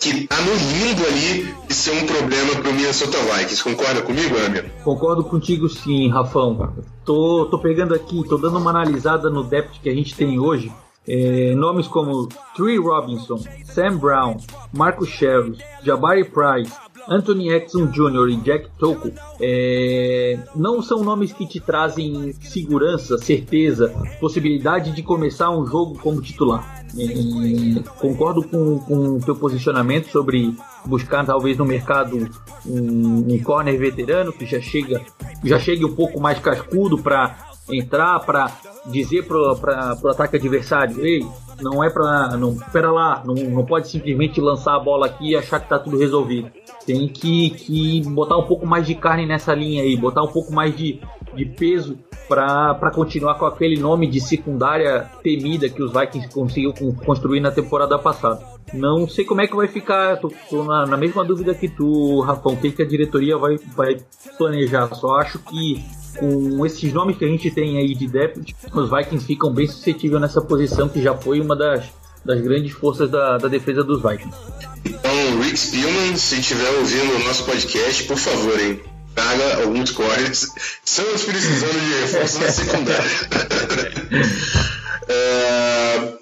[0.00, 3.62] que tá no limbo ali de ser um problema para o Minnesota Vikings.
[3.62, 4.68] Concorda comigo, amigo?
[4.84, 6.74] Concordo contigo sim, Rafão.
[7.04, 10.72] Tô, tô pegando aqui, tô dando uma analisada no depth que a gente tem hoje.
[11.08, 14.36] É, nomes como Trey Robinson, Sam Brown,
[14.72, 16.72] Marcus Sherrill, Jabari Price,
[17.08, 18.28] Anthony Exum Jr.
[18.28, 25.50] e Jack Toko é, não são nomes que te trazem segurança, certeza, possibilidade de começar
[25.50, 26.84] um jogo como titular.
[26.98, 32.28] É, concordo com, com o teu posicionamento sobre buscar talvez no mercado
[32.66, 35.00] um, um corner veterano que já chega
[35.44, 38.50] já chegue um pouco mais cascudo para entrar para
[38.86, 41.26] dizer para o ataque adversário, ei,
[41.60, 45.36] não é para não, espera lá, não, não pode simplesmente lançar a bola aqui e
[45.36, 46.50] achar que tá tudo resolvido.
[46.88, 50.50] Tem que, que botar um pouco mais de carne nessa linha aí, botar um pouco
[50.50, 50.98] mais de,
[51.34, 56.72] de peso para continuar com aquele nome de secundária temida que os Vikings conseguiu
[57.04, 58.40] construir na temporada passada.
[58.72, 62.20] Não sei como é que vai ficar, tô, tô na, na, mesma dúvida que tu,
[62.20, 63.98] Rafão, o que, que a diretoria vai, vai
[64.38, 64.88] planejar.
[64.94, 65.84] Só acho que
[66.18, 70.22] com esses nomes que a gente tem aí de depth, os Vikings ficam bem suscetíveis
[70.22, 71.84] nessa posição que já foi uma das,
[72.24, 74.36] das grandes forças da, da defesa dos Vikings.
[74.84, 78.80] Então, Rick Spielman, se estiver ouvindo o nosso podcast, por favor, hein?
[79.14, 80.48] Traga alguns cortes.
[80.84, 83.10] Estamos precisando de reforço na secundária.
[85.08, 86.18] é,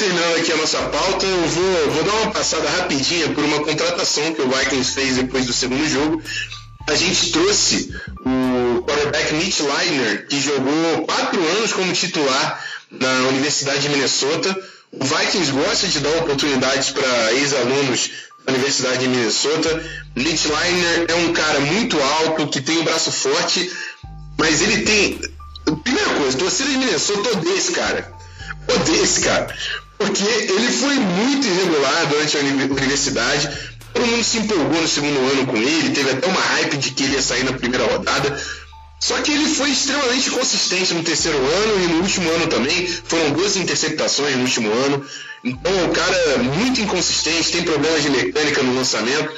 [0.00, 4.32] terminando aqui a nossa pauta, eu vou, vou dar uma passada rapidinha por uma contratação
[4.32, 6.22] que o Vikings fez depois do segundo jogo.
[6.86, 13.80] A gente trouxe o quarterback Mitch Leiner, que jogou quatro anos como titular na Universidade
[13.80, 14.56] de Minnesota.
[14.92, 18.10] O Vikings gosta de dar oportunidades para ex-alunos
[18.44, 19.82] da Universidade de Minnesota.
[20.16, 23.70] Mitch Leiner é um cara muito alto, que tem um braço forte,
[24.36, 25.20] mas ele tem.
[25.84, 28.12] Primeira coisa, torcida de Minnesota odeia esse cara.
[28.66, 29.54] Odeia esse cara.
[29.96, 33.48] Porque ele foi muito irregular durante a universidade.
[33.92, 37.04] Todo mundo se empolgou no segundo ano com ele, teve até uma hype de que
[37.04, 38.40] ele ia sair na primeira rodada.
[39.00, 42.86] Só que ele foi extremamente consistente no terceiro ano e no último ano também.
[42.86, 45.04] Foram duas interceptações no último ano.
[45.42, 49.32] Então é um cara muito inconsistente, tem problemas de mecânica no lançamento.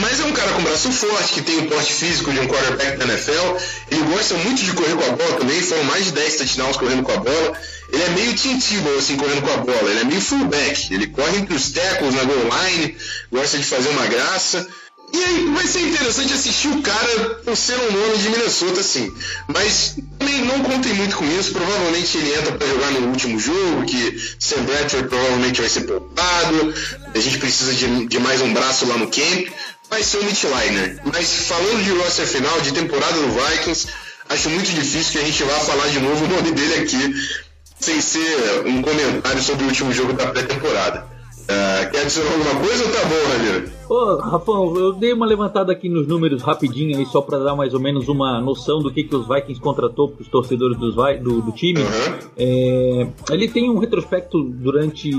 [0.00, 2.96] Mas é um cara com braço forte, que tem o porte físico de um quarterback
[2.96, 3.56] da NFL.
[3.90, 7.02] Ele gosta muito de correr com a bola também, foram mais de 10 touchdowns correndo
[7.02, 7.52] com a bola.
[7.92, 8.58] Ele é meio Tim
[8.98, 9.90] assim, correndo com a bola.
[9.90, 10.94] Ele é meio fullback.
[10.94, 12.96] Ele corre entre os tackles na goal line,
[13.30, 14.66] gosta de fazer uma graça.
[15.12, 19.12] E aí vai ser interessante assistir o cara por ser um nome de Minnesota, assim.
[19.46, 21.52] Mas também não contem muito com isso.
[21.52, 26.74] Provavelmente ele entra para jogar no último jogo, que Sam Bradford provavelmente vai ser poupado.
[27.14, 29.48] A gente precisa de, de mais um braço lá no camp.
[29.90, 30.98] Vai ser o Mitch Liner.
[31.04, 33.88] Mas falando de roster final, de temporada do Vikings,
[34.30, 37.14] acho muito difícil que a gente vá falar de novo o nome dele aqui,
[37.78, 41.11] sem ser um comentário sobre o último jogo da pré-temporada.
[41.42, 43.72] Uh, quer adicionar alguma coisa ou tá bom, Ramiro?
[43.88, 47.74] Ô, Rafão, eu dei uma levantada aqui nos números rapidinho aí, só para dar mais
[47.74, 51.42] ou menos uma noção do que, que os Vikings contratou para os torcedores dos, do,
[51.42, 51.80] do time.
[51.80, 52.28] Uhum.
[52.36, 55.10] É, ele tem um retrospecto durante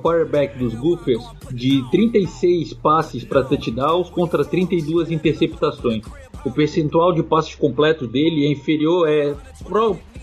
[0.00, 6.04] quarterback dos Gophers de 36 passes para touchdowns contra 32 interceptações.
[6.44, 9.34] O percentual de passes completos dele é inferior, é,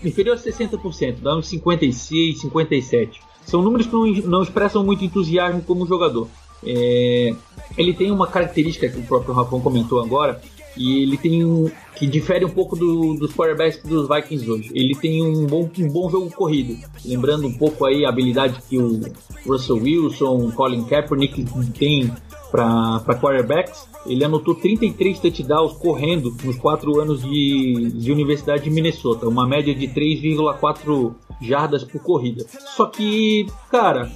[0.02, 3.25] inferior a 60%, dá uns 56, 57.
[3.46, 6.28] São números que não, não expressam muito entusiasmo como jogador.
[6.64, 7.34] É,
[7.78, 10.40] ele tem uma característica que o próprio Rafão comentou agora,
[10.76, 14.70] e ele tem um que difere um pouco do, dos quarterbacks dos Vikings hoje.
[14.74, 18.76] Ele tem um bom, um bom jogo corrido, lembrando um pouco aí a habilidade que
[18.76, 19.00] o
[19.46, 21.46] Russell Wilson, Colin Kaepernick
[21.78, 22.12] tem
[22.50, 23.86] para quarterbacks.
[24.06, 29.74] Ele anotou 33 touchdowns correndo nos 4 anos de, de Universidade de Minnesota, uma média
[29.74, 32.44] de 3,4 jardas por corrida.
[32.76, 34.10] Só que, cara,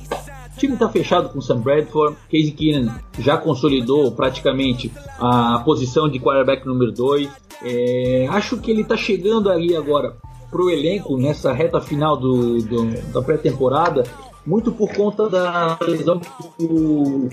[0.55, 6.19] o time está fechado com Sam Bradford, Casey Keenan já consolidou praticamente a posição de
[6.19, 7.29] quarterback número 2.
[7.63, 10.17] É, acho que ele está chegando aí agora
[10.51, 14.03] pro elenco nessa reta final do, do da pré-temporada,
[14.45, 17.29] muito por conta da lesão que o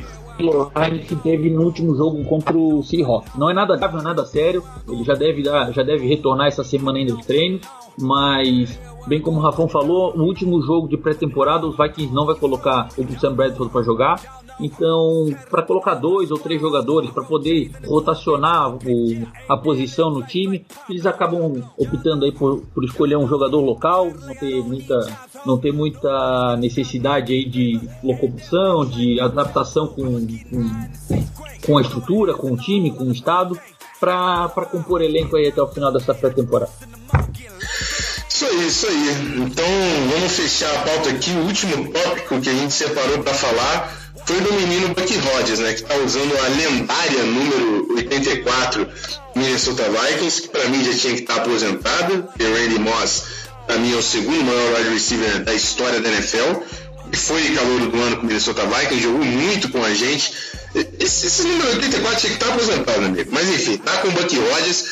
[1.07, 3.33] que teve no último jogo contra o Seahawks.
[3.35, 4.63] Não é nada grave, não é nada sério.
[4.87, 7.61] Ele já deve já deve retornar essa semana ainda dos treinos,
[7.99, 12.35] mas bem como o Rafão falou, no último jogo de pré-temporada os Vikings não vai
[12.35, 14.37] colocar o Sam Bradford para jogar.
[14.59, 20.65] Então, para colocar dois ou três jogadores para poder rotacionar o, a posição no time,
[20.89, 25.71] eles acabam optando aí por, por, escolher um jogador local, não ter muita, não ter
[25.71, 31.27] muita necessidade aí de locomoção, de adaptação com, com,
[31.63, 33.57] com a estrutura, com o time, com o estado,
[33.99, 36.71] para compor elenco aí até o final dessa pré-temporada.
[38.37, 39.09] Isso aí, isso aí.
[39.47, 39.65] Então
[40.11, 41.31] vamos fechar a pauta aqui.
[41.31, 43.91] O último tópico que a gente separou para falar
[44.27, 48.87] foi do menino Bucky Rodgers, né, que está usando a lendária número 84
[49.35, 52.29] Minnesota Vikings, que para mim já tinha que estar tá aposentado.
[52.39, 53.23] E Randy Moss,
[53.65, 56.61] para mim, é o segundo maior wide receiver da história da NFL.
[57.11, 60.31] E foi calor do ano com o Minnesota Vikings, jogou muito com a gente.
[60.99, 63.31] Esse, esse número 84 tinha que estar tá aposentado, amigo.
[63.31, 64.85] Mas enfim, tá com o Bucky Rodgers.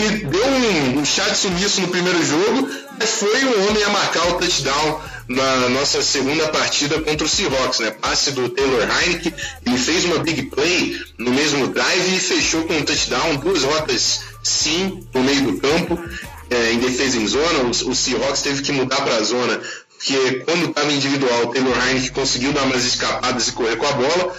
[0.00, 4.38] Deu um, um chat sumiço no primeiro jogo, mas foi o homem a marcar o
[4.38, 7.90] touchdown na nossa segunda partida contra o Seahawks, né?
[7.90, 9.34] Passe do Taylor Heineke,
[9.66, 14.22] ele fez uma big play no mesmo drive e fechou com um touchdown, duas rotas
[14.42, 16.02] sim no meio do campo,
[16.48, 17.64] é, em defesa em zona.
[17.64, 19.60] O, o Seahawks teve que mudar para a zona,
[19.98, 23.92] porque quando estava individual, o Taylor Heineke conseguiu dar umas escapadas e correr com a
[23.92, 24.34] bola.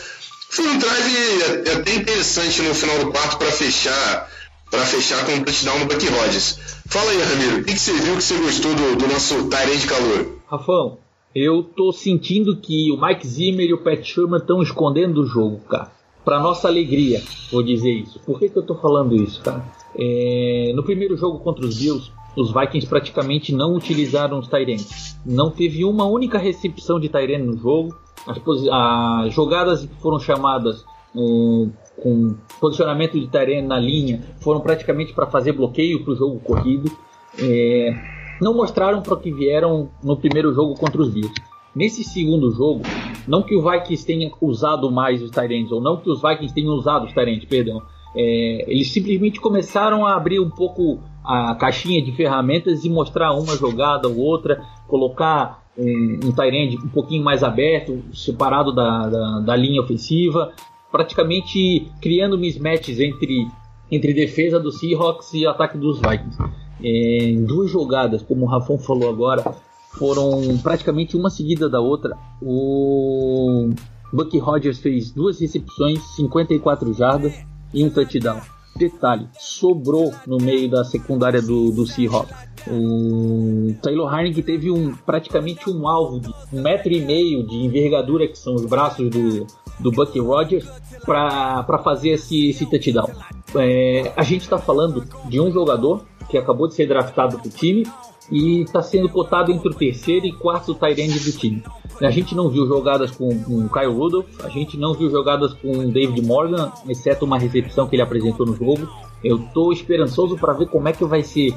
[0.49, 4.27] Foi um drive até interessante no final do quarto para fechar
[4.71, 6.57] para fechar com um touchdown no Bucky Rogers.
[6.87, 9.79] Fala aí, Ramiro, o que, que você viu que você gostou do, do nosso Tyrande
[9.79, 10.37] de calor?
[10.49, 10.97] Rafão,
[11.35, 15.59] eu tô sentindo que o Mike Zimmer e o Pat Sherman estão escondendo o jogo,
[15.69, 15.91] cara.
[16.23, 18.19] Para nossa alegria, vou dizer isso.
[18.25, 19.65] Por que, que eu tô falando isso, cara?
[19.97, 25.17] É, no primeiro jogo contra os Bills, os Vikings praticamente não utilizaram os Tyrants.
[25.25, 27.93] Não teve uma única recepção de Tyrant no jogo.
[28.25, 35.27] As, as, jogadas que foram chamadas com posicionamento de Tyrant na linha foram praticamente para
[35.27, 36.91] fazer bloqueio para o jogo corrido.
[37.39, 37.93] É,
[38.41, 41.33] não mostraram para o que vieram no primeiro jogo contra os Bills.
[41.73, 42.81] Nesse segundo jogo,
[43.27, 46.73] não que o Vikings tenha usado mais os Tyrants, ou não que os Vikings tenham
[46.73, 47.81] usado os Tyrants, perdão.
[48.13, 53.55] É, eles simplesmente começaram a abrir um pouco a caixinha de ferramentas e mostrar uma
[53.55, 59.55] jogada ou outra, colocar um, um Tyrant um pouquinho mais aberto, separado da, da, da
[59.55, 60.51] linha ofensiva,
[60.91, 63.47] praticamente criando mismatches entre,
[63.91, 66.37] entre defesa do Seahawks e ataque dos Vikings.
[66.83, 69.55] É, em duas jogadas, como o Rafon falou agora,
[69.97, 72.17] foram praticamente uma seguida da outra.
[72.41, 73.69] O
[74.11, 77.33] Bucky Rogers fez duas recepções, 54 jardas
[77.73, 78.41] e um touchdown.
[78.75, 82.35] Detalhe, sobrou no meio da secundária do, do Seahawks.
[82.67, 88.27] O Taylor Heineken teve um, praticamente um alvo de um metro e meio de envergadura,
[88.27, 89.45] que são os braços do,
[89.81, 90.65] do Bucky Rogers,
[91.05, 93.09] para fazer esse, esse touchdown.
[93.55, 97.51] É, a gente está falando de um jogador que acabou de ser draftado para o
[97.51, 97.85] time
[98.31, 101.63] e está sendo cotado entre o terceiro e quarto tight do time.
[102.01, 105.89] A gente não viu jogadas com, com Kyle Rudolph, a gente não viu jogadas com
[105.89, 108.89] David Morgan, exceto uma recepção que ele apresentou no jogo.
[109.23, 111.53] Eu estou esperançoso para ver como é que vai ser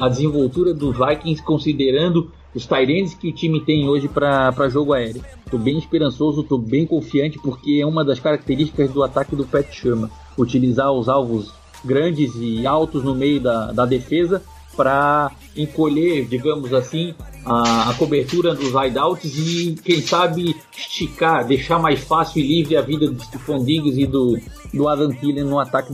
[0.00, 5.24] a desenvoltura dos Vikings considerando os Tyrants que o time tem hoje para jogo aéreo.
[5.44, 9.70] Estou bem esperançoso, estou bem confiante porque é uma das características do ataque do Pat
[9.72, 11.52] Sherman, utilizar os alvos
[11.84, 14.42] grandes e altos no meio da, da defesa
[14.76, 22.00] para encolher, digamos assim, a, a, cobertura dos hideouts e, quem sabe, esticar, deixar mais
[22.00, 24.38] fácil e livre a vida do Stephon e do,
[24.72, 25.92] do Adam Thielen no ataque.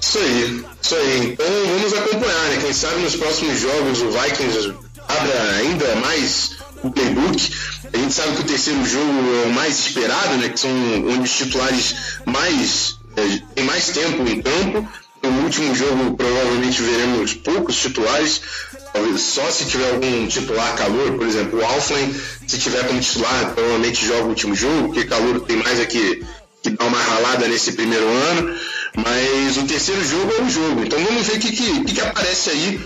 [0.00, 1.32] Isso aí, isso aí.
[1.32, 2.58] Então vamos acompanhar, né?
[2.62, 4.74] Quem sabe nos próximos jogos o Vikings
[5.18, 6.52] abra ainda mais
[6.82, 7.52] o playbook.
[7.92, 10.48] A gente sabe que o terceiro jogo é o mais esperado, né?
[10.48, 11.94] Que são onde os titulares
[12.24, 14.88] mais é, têm mais tempo em campo.
[15.22, 18.40] No último jogo, provavelmente veremos poucos titulares,
[19.18, 22.14] só se tiver algum titular calor, por exemplo, o Alflen,
[22.46, 26.24] se tiver como titular, provavelmente joga o último jogo, porque calor tem mais aqui
[26.62, 28.54] que dar uma ralada nesse primeiro ano.
[28.96, 30.84] Mas o terceiro jogo é o jogo.
[30.84, 32.80] Então vamos ver o que, que, que, aparece aí.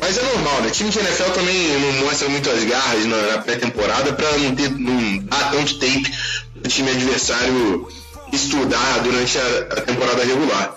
[0.00, 0.68] Mas é normal, né?
[0.68, 5.18] O time de NFL também não mostra muitas garras na, pré-temporada para não, ter, não
[5.24, 6.08] dar tanto tempo
[6.54, 7.88] para o time adversário
[8.32, 10.76] estudar durante a, temporada regular.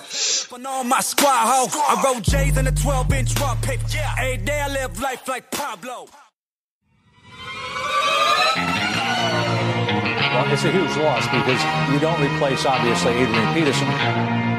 [10.50, 11.62] It's a huge loss because
[11.92, 14.57] you don't replace, obviously, Adrian Peterson.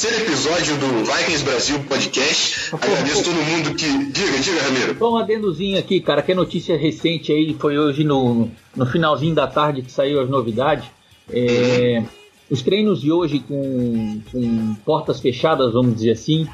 [0.00, 2.74] Terceiro episódio do Vikings Brasil Podcast.
[2.74, 3.86] Agradeço todo mundo que.
[3.86, 4.96] Diga, diga, Ramiro.
[4.96, 9.34] Só um adendozinho aqui, cara, que é notícia recente aí, foi hoje no, no finalzinho
[9.34, 10.84] da tarde que saiu as novidades.
[11.32, 12.02] É.
[12.50, 16.48] Os treinos de hoje com, com portas fechadas, vamos dizer assim,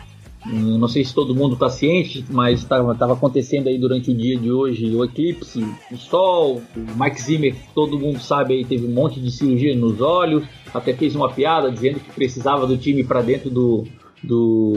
[0.44, 4.50] não sei se todo mundo está ciente, mas estava acontecendo aí durante o dia de
[4.50, 9.18] hoje o eclipse, o sol, o Mike Zimmer, todo mundo sabe aí, teve um monte
[9.20, 13.50] de cirurgia nos olhos, até fez uma piada dizendo que precisava do time para dentro
[13.50, 13.84] do,
[14.22, 14.74] do,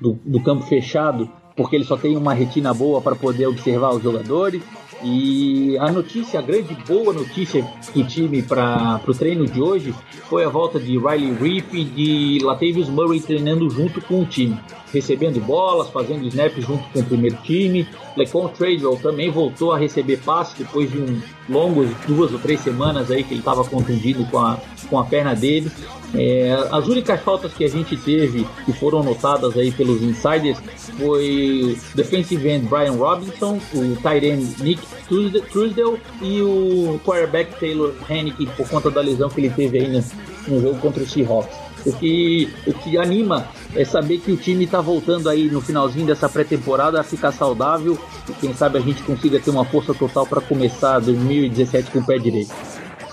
[0.00, 4.02] do, do campo fechado, porque ele só tem uma retina boa para poder observar os
[4.02, 4.62] jogadores.
[5.02, 9.94] E a notícia, a grande boa notícia do time para o treino de hoje
[10.28, 14.58] foi a volta de Riley Reef e de Latavius Murray treinando junto com o time,
[14.92, 17.86] recebendo bolas, fazendo snaps junto com o primeiro time.
[18.16, 23.10] Lecon Tradewell também voltou a receber passe depois de um longos duas ou três semanas
[23.10, 25.70] aí que ele estava contundido com a, com a perna dele.
[26.14, 30.58] É, as únicas faltas que a gente teve que foram notadas aí pelos insiders
[30.98, 38.46] foi defensive end Brian Robinson, o tight end Nick Truesdale e o quarterback Taylor Hennick
[38.56, 40.04] por conta da lesão que ele teve aí no,
[40.48, 41.66] no jogo contra o Seahawks.
[41.84, 46.04] O que, o que anima é saber que o time está voltando aí no finalzinho
[46.04, 47.96] dessa pré-temporada a ficar saudável
[48.28, 52.04] e quem sabe a gente consiga ter uma força total para começar 2017 com o
[52.04, 52.52] pé direito.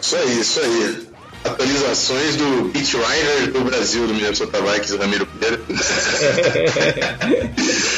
[0.02, 1.08] Isso aí, isso aí.
[1.44, 5.62] Atualizações do Beat Rider do Brasil, do Minnesota Vikings, Ramiro Pereira.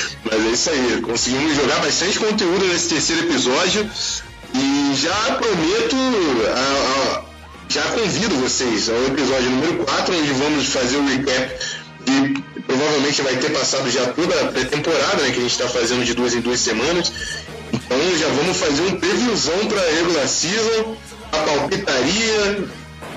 [0.26, 3.88] Mas é isso aí, conseguimos jogar bastante conteúdo nesse terceiro episódio
[4.56, 5.96] e já prometo,
[6.48, 7.24] a, a,
[7.70, 11.54] já convido vocês ao episódio número 4, onde vamos fazer o recap
[12.08, 16.04] e provavelmente vai ter passado já toda a pré-temporada, né, que a gente está fazendo
[16.04, 17.12] de duas em duas semanas.
[17.72, 20.98] Então já vamos fazer um previsão para a regular season,
[21.32, 22.68] a palpitaria,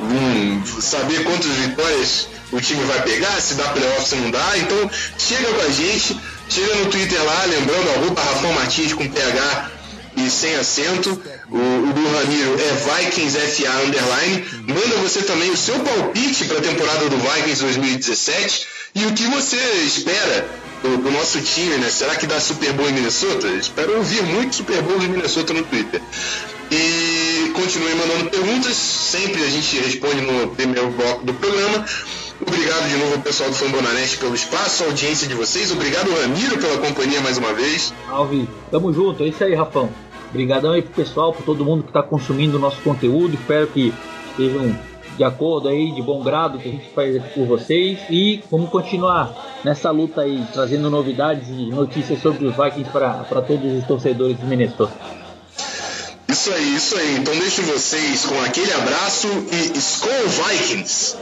[0.01, 4.59] hum, saber quantas vitórias o time vai pegar, se dá playoff, se não dá.
[4.59, 9.71] Então chega com a gente, chega no Twitter lá, lembrando, arroba Rafão Martins com PH
[10.17, 11.11] e sem acento.
[11.51, 14.45] O, o do Ramiro é Vikings FA Underline.
[14.67, 19.27] Manda você também o seu palpite para a temporada do Vikings 2017 e o que
[19.27, 20.49] você espera
[20.83, 21.91] do, do, nosso time, né?
[21.91, 23.49] Será que dá Super Bowl em Minnesota?
[23.49, 26.01] Espero ouvir muito Super Bowl em Minnesota no Twitter.
[26.71, 31.85] E continue mandando perguntas, sempre a gente responde no primeiro bloco do programa.
[32.41, 35.73] Obrigado de novo ao pessoal do Fambonanet pelo espaço, a audiência de vocês.
[35.73, 37.93] Obrigado, Ramiro, pela companhia mais uma vez.
[38.07, 39.91] Salve, tamo junto, é isso aí, Rafão.
[40.31, 43.35] Obrigadão aí pro pessoal, por todo mundo que está consumindo o nosso conteúdo.
[43.35, 43.93] Espero que
[44.31, 44.79] estejam
[45.17, 47.99] de acordo aí, de bom grado que a gente faz por vocês.
[48.09, 53.73] E vamos continuar nessa luta aí, trazendo novidades e notícias sobre os Vikings para todos
[53.73, 54.93] os torcedores de Minnesota.
[56.31, 57.17] Isso aí, isso aí.
[57.17, 61.17] Então deixo vocês com aquele abraço e Skull Vikings!